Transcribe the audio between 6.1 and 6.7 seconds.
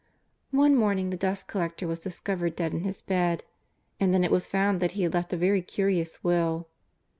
will.